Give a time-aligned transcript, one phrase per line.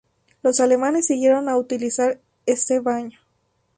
[0.41, 3.19] Los alamanes siguieron a utilizar este baño.